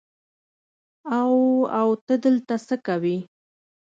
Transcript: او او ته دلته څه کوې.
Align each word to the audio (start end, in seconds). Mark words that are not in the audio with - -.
او 1.19 1.33
او 1.79 1.87
ته 2.05 2.13
دلته 2.25 2.55
څه 2.67 2.75
کوې. 2.85 3.17